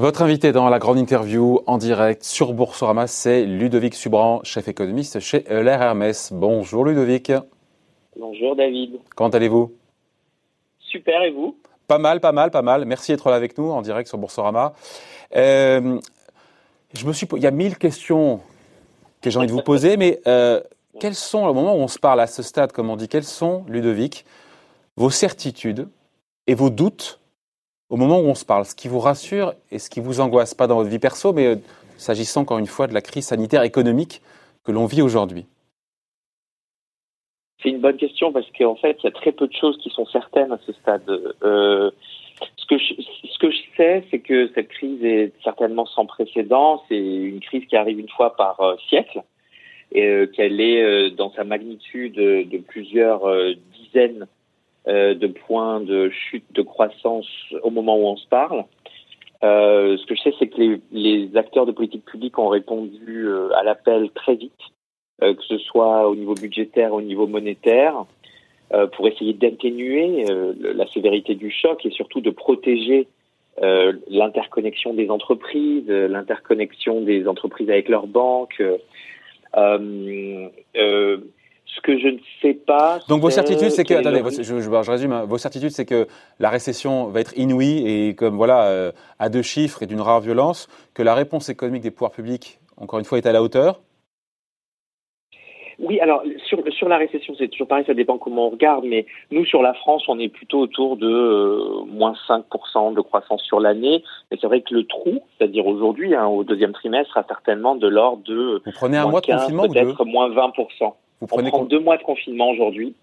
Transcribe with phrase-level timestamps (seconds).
[0.00, 5.20] Votre invité dans la grande interview en direct sur Boursorama, c'est Ludovic Subran, chef économiste
[5.20, 6.32] chez Euler Hermès.
[6.32, 7.30] Bonjour Ludovic.
[8.18, 8.98] Bonjour David.
[9.14, 9.74] Comment allez-vous?
[10.78, 11.54] Super et vous?
[11.86, 12.86] Pas mal, pas mal, pas mal.
[12.86, 14.72] Merci d'être là avec nous en direct sur Boursorama.
[15.36, 16.00] Euh,
[16.94, 18.40] je me suis, il y a mille questions
[19.20, 20.62] que j'ai envie de vous poser, mais euh,
[20.98, 23.22] quels sont, au moment où on se parle à ce stade, comme on dit, quels
[23.22, 24.24] sont, Ludovic,
[24.96, 25.88] vos certitudes
[26.46, 27.20] et vos doutes
[27.90, 30.54] au moment où on se parle, ce qui vous rassure et ce qui vous angoisse,
[30.54, 31.56] pas dans votre vie perso, mais euh,
[31.98, 34.22] s'agissant encore une fois de la crise sanitaire économique
[34.64, 35.46] que l'on vit aujourd'hui
[37.60, 39.90] C'est une bonne question parce qu'en fait, il y a très peu de choses qui
[39.90, 41.02] sont certaines à ce stade.
[41.42, 41.90] Euh,
[42.56, 46.84] ce, que je, sais, c'est que cette crise est certainement sans précédent.
[46.88, 49.22] C'est une crise qui arrive une fois par euh, siècle
[49.92, 53.22] et qu'elle est dans sa magnitude de plusieurs
[53.76, 54.28] dizaines
[55.20, 57.28] de points de chute de croissance
[57.62, 58.64] au moment où on se parle.
[59.42, 63.50] Euh, ce que je sais, c'est que les, acteurs de politique publique ont répondu euh,
[63.56, 64.52] à l'appel très vite,
[65.22, 68.04] euh, que ce soit au niveau budgétaire, au niveau monétaire,
[68.92, 70.24] pour essayer d'atténuer
[70.60, 73.08] la sévérité du choc et surtout de protéger
[74.08, 78.62] l'interconnexion des entreprises, l'interconnexion des entreprises avec leurs banques.
[81.74, 82.98] Ce que je ne sais pas.
[83.08, 85.12] Donc vos certitudes, c'est que attendez, je, je, résume.
[85.12, 85.24] Hein.
[85.24, 86.06] vos certitudes, c'est que
[86.38, 90.20] la récession va être inouïe et comme voilà euh, à deux chiffres et d'une rare
[90.20, 93.80] violence, que la réponse économique des pouvoirs publics, encore une fois, est à la hauteur?
[95.80, 99.06] Oui, alors sur, sur la récession, c'est toujours pareil, ça dépend comment on regarde, mais
[99.30, 103.60] nous sur la France, on est plutôt autour de euh, moins 5% de croissance sur
[103.60, 104.04] l'année.
[104.30, 107.88] Mais c'est vrai que le trou, c'est-à-dire aujourd'hui, hein, au deuxième trimestre, sera certainement de
[107.88, 110.92] l'ordre de Vous prenez un mois de confinement peut-être moins 20%.
[111.20, 112.94] Vous prenez on prend deux mois de confinement aujourd'hui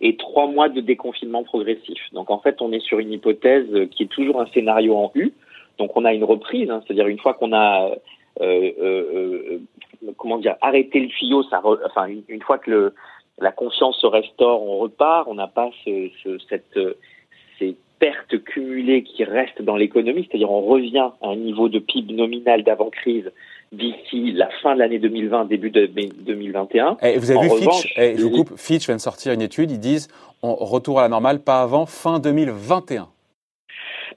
[0.00, 1.98] et trois mois de déconfinement progressif.
[2.12, 5.32] Donc en fait, on est sur une hypothèse qui est toujours un scénario en U.
[5.78, 7.90] Donc on a une reprise, hein, c'est-à-dire une fois qu'on a
[8.40, 9.60] euh, euh,
[10.02, 12.94] euh, comment dire arrêté le tuyau, ça enfin une, fois que le,
[13.38, 15.26] la confiance se restaure, on repart.
[15.28, 16.78] On n'a pas ce, ce, cette
[17.58, 22.14] ces pertes cumulées qui restent dans l'économie, c'est-à-dire on revient à un niveau de PIB
[22.14, 23.30] nominal d'avant crise
[23.72, 26.98] d'ici la fin de l'année 2020, début de 2021.
[27.02, 29.80] Et vous avez vu Fitch, je vous coupe, Fitch vient de sortir une étude, ils
[29.80, 30.08] disent
[30.42, 33.08] on retour à la normale pas avant fin 2021.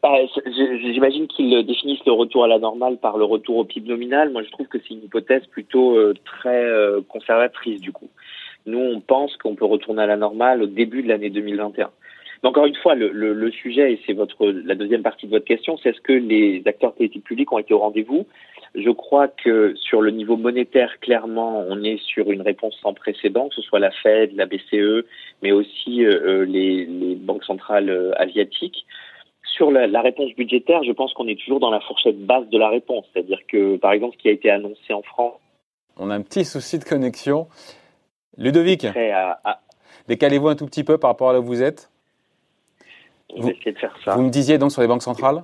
[0.04, 0.14] Bah,
[0.46, 4.30] j'imagine qu'ils définissent le retour à la normale par le retour au PIB nominal.
[4.30, 8.10] Moi, je trouve que c'est une hypothèse plutôt euh, très euh, conservatrice du coup.
[8.68, 11.90] Nous, on pense qu'on peut retourner à la normale au début de l'année 2021.
[12.44, 15.32] Mais encore une fois, le, le, le sujet, et c'est votre la deuxième partie de
[15.32, 18.28] votre question, c'est est-ce que les acteurs politiques publics ont été au rendez-vous?
[18.76, 23.50] Je crois que sur le niveau monétaire, clairement, on est sur une réponse sans précédent,
[23.50, 25.06] que ce soit la Fed, la BCE,
[25.42, 28.86] mais aussi euh, euh, les, les, banques centrales euh, asiatiques.
[29.44, 32.60] Sur la, la, réponse budgétaire, je pense qu'on est toujours dans la fourchette basse de
[32.60, 35.40] la réponse, c'est-à-dire que, par exemple, ce qui a été annoncé en France.
[35.98, 37.48] On a un petit souci de connexion.
[38.38, 39.60] Ludovic, à...
[40.08, 41.90] décalez-vous un tout petit peu par rapport à là où vous êtes.
[43.36, 44.16] Vous, de faire ça.
[44.16, 45.44] Vous me disiez donc sur les banques centrales?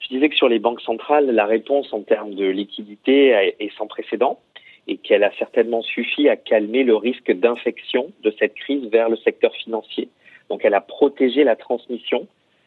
[0.00, 3.86] Je disais que sur les banques centrales, la réponse en termes de liquidité est sans
[3.86, 4.40] précédent
[4.86, 9.16] et qu'elle a certainement suffi à calmer le risque d'infection de cette crise vers le
[9.16, 10.08] secteur financier.
[10.50, 12.26] Donc elle a protégé la transmission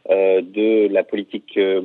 [0.10, 1.58] euh, de la politique.
[1.58, 1.82] Euh,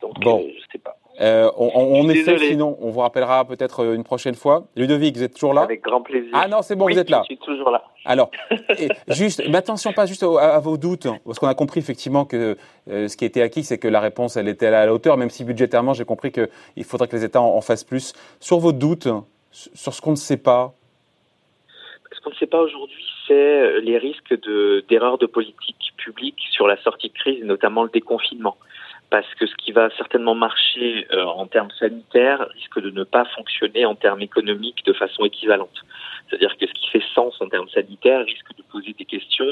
[0.00, 0.44] donc, bon.
[0.44, 0.96] Euh, je sais pas.
[1.20, 4.64] Euh, on, on essaie, sinon, on vous rappellera peut-être euh, une prochaine fois.
[4.76, 6.30] Ludovic, vous êtes toujours là Avec grand plaisir.
[6.34, 7.22] Ah non, c'est bon, vous êtes là.
[7.22, 7.82] Je suis toujours là.
[8.04, 8.30] Alors,
[9.08, 12.56] juste, mais attention pas juste à, vos doutes, parce qu'on a compris effectivement que
[12.90, 15.30] euh, ce qui était acquis, c'est que la réponse, elle était à la hauteur, même
[15.30, 18.12] si budgétairement, j'ai compris qu'il faudrait que les États en, fassent plus.
[18.38, 19.08] Sur vos doutes,
[19.50, 20.74] sur ce qu'on ne sait pas
[22.12, 24.34] Ce qu'on ne sait pas aujourd'hui, c'est les risques
[24.88, 28.56] d'erreurs de, de politique publique sur la sortie de crise, notamment le déconfinement
[29.10, 33.24] parce que ce qui va certainement marcher euh, en termes sanitaires risque de ne pas
[33.36, 35.84] fonctionner en termes économiques de façon équivalente.
[36.28, 39.46] C'est-à-dire que ce qui fait sens en termes sanitaires risque de poser des questions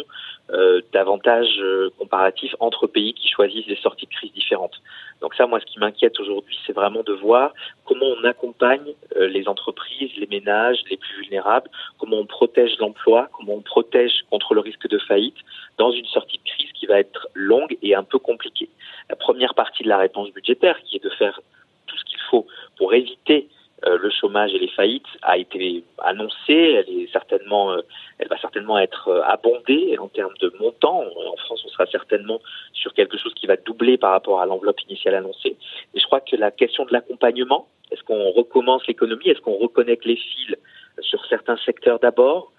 [0.51, 4.83] euh, davantage euh, comparatifs entre pays qui choisissent des sorties de crise différentes.
[5.21, 7.53] Donc ça, moi, ce qui m'inquiète aujourd'hui, c'est vraiment de voir
[7.85, 13.29] comment on accompagne euh, les entreprises, les ménages, les plus vulnérables, comment on protège l'emploi,
[13.33, 15.39] comment on protège contre le risque de faillite
[15.79, 18.69] dans une sortie de crise qui va être longue et un peu compliquée.
[19.09, 21.41] La première partie de la réponse budgétaire, qui est de faire
[21.87, 23.49] tout ce qu'il faut pour éviter
[23.87, 26.35] euh, le chômage et les faillites a été annoncée.
[26.49, 27.83] Elle est certainement, euh,
[28.19, 31.03] elle va certainement être euh, abondée en termes de montant.
[31.03, 32.41] En France, on sera certainement
[32.73, 35.57] sur quelque chose qui va doubler par rapport à l'enveloppe initiale annoncée.
[35.95, 40.05] Et je crois que la question de l'accompagnement, est-ce qu'on recommence l'économie, est-ce qu'on reconnecte
[40.07, 40.57] les fils
[41.01, 42.53] sur certains secteurs d'abord?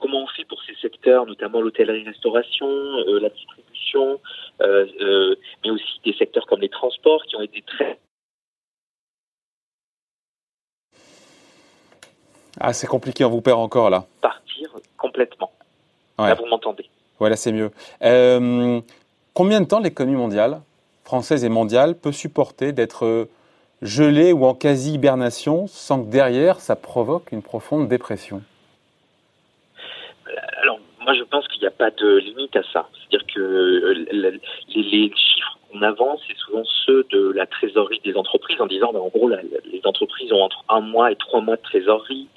[0.00, 2.66] Comment on fait pour ces secteurs, notamment l'hôtellerie-restauration,
[3.20, 4.20] la distribution,
[4.60, 7.98] mais aussi des secteurs comme les transports qui ont été très
[12.60, 14.06] Ah, c'est compliqué, on vous perd encore là.
[14.20, 15.50] Partir complètement.
[16.18, 16.88] Là, vous m'entendez.
[17.18, 17.70] Voilà, c'est mieux.
[18.02, 18.80] Euh,
[19.32, 20.60] combien de temps l'économie mondiale,
[21.04, 23.28] française et mondiale, peut supporter d'être
[23.82, 28.42] gelée ou en quasi-hibernation sans que derrière ça provoque une profonde dépression
[30.62, 32.88] Alors, moi, je pense qu'il n'y a pas de limite à ça.
[32.92, 34.38] C'est-à-dire que euh,
[34.74, 39.00] les, chiffres qu'on avance, c'est souvent ceux de la trésorerie des entreprises en disant, ben,
[39.00, 42.28] en gros, les entreprises ont entre un mois et trois mois de trésorerie.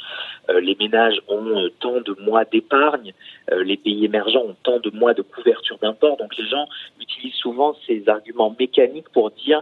[0.50, 3.13] Euh, les ménages ont euh, tant de mois d'épargne,
[3.51, 6.18] les pays émergents ont tant de mois de couverture d'import.
[6.18, 6.68] Donc les gens
[7.00, 9.62] utilisent souvent ces arguments mécaniques pour dire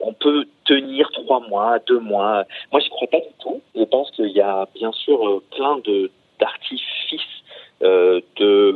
[0.00, 2.44] on peut tenir trois mois, deux mois.
[2.70, 3.60] Moi, je ne crois pas du tout.
[3.74, 7.20] Je pense qu'il y a bien sûr plein de d'artifices
[7.82, 8.69] de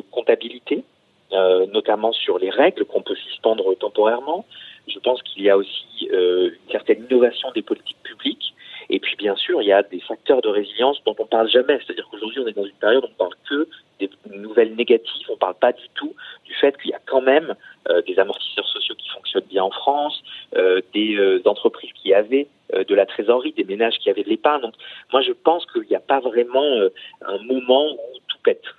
[1.35, 4.45] euh, notamment sur les règles qu'on peut suspendre temporairement.
[4.87, 8.55] Je pense qu'il y a aussi euh, une certaine innovation des politiques publiques.
[8.89, 11.79] Et puis, bien sûr, il y a des facteurs de résilience dont on parle jamais.
[11.79, 13.67] C'est-à-dire qu'aujourd'hui, on est dans une période où on parle que
[13.99, 15.27] des nouvelles négatives.
[15.29, 17.55] On parle pas du tout du fait qu'il y a quand même
[18.07, 20.23] des amortisseurs sociaux qui fonctionnent bien en France,
[20.93, 24.63] des entreprises qui avaient de la trésorerie, des ménages qui avaient de l'épargne.
[24.63, 24.75] Donc,
[25.13, 26.89] moi, je pense qu'il n'y a pas vraiment
[27.27, 28.14] un moment où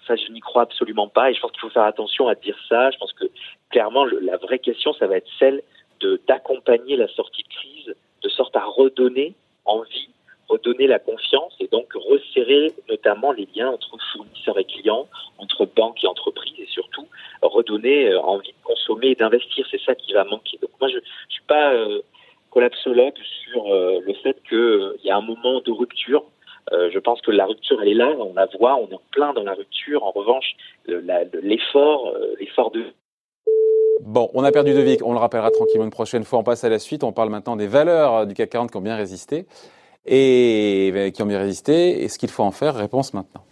[0.07, 2.57] ça, je n'y crois absolument pas et je pense qu'il faut faire attention à dire
[2.69, 2.91] ça.
[2.91, 3.25] Je pense que
[3.69, 5.62] clairement, la vraie question, ça va être celle
[6.01, 9.35] de d'accompagner la sortie de crise de sorte à redonner
[9.65, 10.09] envie,
[10.47, 15.07] redonner la confiance et donc resserrer notamment les liens entre fournisseurs et clients,
[15.38, 17.07] entre banques et entreprises et surtout
[17.41, 19.65] redonner euh, envie de consommer et d'investir.
[19.69, 20.57] C'est ça qui va manquer.
[20.62, 22.01] Donc moi, je ne suis pas euh,
[22.51, 26.23] collapsologue sur euh, le fait qu'il y a un moment de rupture
[27.06, 29.44] pense que la rupture, elle est là, on la voit, on est en plein dans
[29.44, 30.04] la rupture.
[30.04, 30.56] En revanche,
[30.88, 32.84] l'effort, euh, l'effort de
[34.02, 36.40] Bon, on a perdu de vie, on le rappellera tranquillement une prochaine fois.
[36.40, 37.04] On passe à la suite.
[37.04, 39.46] On parle maintenant des valeurs du CAC 40 qui ont bien résisté
[40.06, 42.75] et qui ont bien résisté et ce qu'il faut en faire.
[42.75, 43.44] Réponse maintenant.